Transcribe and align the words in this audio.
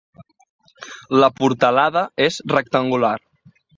La 1.23 1.29
portalada 1.41 2.03
és 2.29 2.39
rectangular. 2.55 3.17